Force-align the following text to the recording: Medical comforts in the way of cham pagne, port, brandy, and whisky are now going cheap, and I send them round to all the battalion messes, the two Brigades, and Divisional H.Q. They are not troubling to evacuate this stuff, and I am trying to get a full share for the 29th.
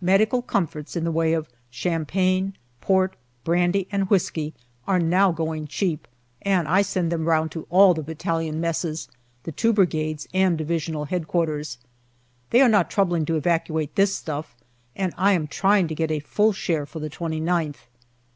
Medical 0.00 0.40
comforts 0.40 0.94
in 0.94 1.02
the 1.02 1.10
way 1.10 1.32
of 1.32 1.48
cham 1.68 2.06
pagne, 2.06 2.52
port, 2.80 3.16
brandy, 3.42 3.88
and 3.90 4.08
whisky 4.08 4.54
are 4.86 5.00
now 5.00 5.32
going 5.32 5.66
cheap, 5.66 6.06
and 6.42 6.68
I 6.68 6.80
send 6.80 7.10
them 7.10 7.24
round 7.24 7.50
to 7.50 7.66
all 7.70 7.92
the 7.92 8.04
battalion 8.04 8.60
messes, 8.60 9.08
the 9.42 9.50
two 9.50 9.72
Brigades, 9.72 10.28
and 10.32 10.56
Divisional 10.56 11.08
H.Q. 11.10 11.64
They 12.50 12.60
are 12.60 12.68
not 12.68 12.88
troubling 12.88 13.24
to 13.24 13.34
evacuate 13.34 13.96
this 13.96 14.14
stuff, 14.14 14.54
and 14.94 15.12
I 15.18 15.32
am 15.32 15.48
trying 15.48 15.88
to 15.88 15.94
get 15.96 16.12
a 16.12 16.20
full 16.20 16.52
share 16.52 16.86
for 16.86 17.00
the 17.00 17.10
29th. 17.10 17.78